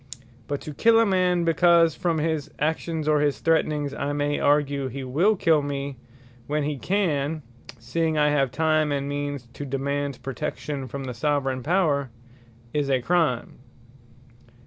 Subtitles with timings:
[0.47, 4.87] But to kill a man, because from his actions, or his threatnings, I may argue
[4.87, 5.97] he will kill me
[6.47, 7.43] when he can,
[7.77, 12.09] (seeing I have time, and means to demand protection, from the Soveraign Power,)
[12.73, 13.59] is a Crime.